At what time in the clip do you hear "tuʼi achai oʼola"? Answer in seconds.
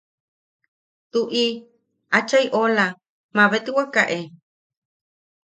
1.09-2.85